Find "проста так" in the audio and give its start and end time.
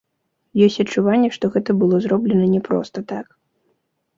2.69-3.27